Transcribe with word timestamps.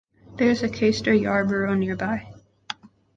There 0.35 0.49
is 0.49 0.63
Caistor 0.63 1.13
Yarborough 1.13 1.75
Nearby. 1.75 2.33